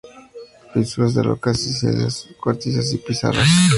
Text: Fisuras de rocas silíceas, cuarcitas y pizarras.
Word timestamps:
Fisuras 0.73 1.13
de 1.13 1.21
rocas 1.21 1.59
silíceas, 1.61 2.27
cuarcitas 2.41 2.91
y 2.91 2.97
pizarras. 2.97 3.47